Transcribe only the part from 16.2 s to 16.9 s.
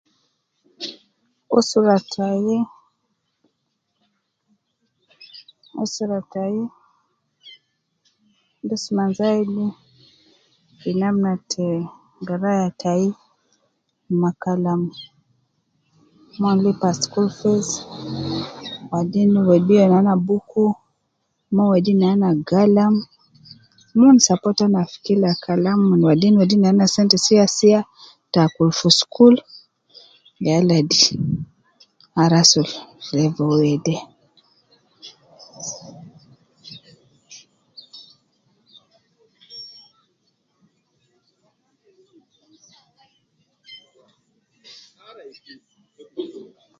mon lipa